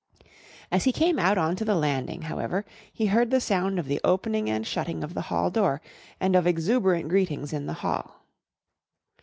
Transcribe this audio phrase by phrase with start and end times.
[0.71, 4.01] As he came out on to the landing, however, he heard the sound of the
[4.03, 5.79] opening and shutting of the hall door
[6.19, 8.23] and of exuberant greetings in the hall.